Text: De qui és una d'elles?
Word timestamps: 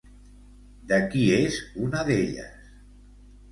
De 0.91 0.99
qui 1.11 1.27
és 1.35 1.59
una 1.83 2.03
d'elles? 2.11 2.75